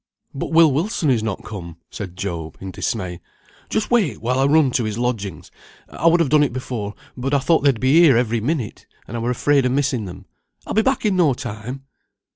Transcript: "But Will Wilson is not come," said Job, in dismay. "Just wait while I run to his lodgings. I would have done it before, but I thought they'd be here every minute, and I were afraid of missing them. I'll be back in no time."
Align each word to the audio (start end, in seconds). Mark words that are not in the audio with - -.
"But 0.33 0.51
Will 0.51 0.71
Wilson 0.73 1.11
is 1.11 1.21
not 1.21 1.43
come," 1.45 1.77
said 1.91 2.17
Job, 2.17 2.57
in 2.59 2.71
dismay. 2.71 3.21
"Just 3.69 3.91
wait 3.91 4.19
while 4.19 4.39
I 4.39 4.45
run 4.47 4.71
to 4.71 4.85
his 4.85 4.97
lodgings. 4.97 5.51
I 5.87 6.07
would 6.07 6.19
have 6.19 6.29
done 6.29 6.41
it 6.41 6.53
before, 6.53 6.95
but 7.15 7.35
I 7.35 7.37
thought 7.37 7.61
they'd 7.63 7.79
be 7.79 7.99
here 8.01 8.17
every 8.17 8.41
minute, 8.41 8.87
and 9.07 9.15
I 9.15 9.19
were 9.19 9.29
afraid 9.29 9.63
of 9.63 9.73
missing 9.73 10.05
them. 10.05 10.25
I'll 10.65 10.73
be 10.73 10.81
back 10.81 11.05
in 11.05 11.15
no 11.15 11.35
time." 11.35 11.83